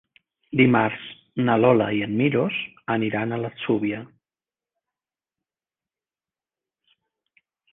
Dimarts 0.59 1.03
na 1.49 1.57
Lola 1.63 1.89
i 1.97 1.99
en 2.05 2.15
Milos 2.21 2.57
aniran 2.95 3.35
a 3.35 3.39
l'Atzúbia. 3.43 4.01